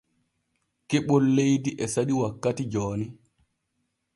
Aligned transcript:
Keɓol 0.89 1.23
leydi 1.35 1.71
e 1.83 1.85
saɗi 1.93 2.13
wakkati 2.21 2.63
jooni. 2.71 3.05